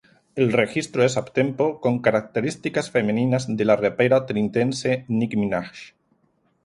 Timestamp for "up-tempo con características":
1.21-2.89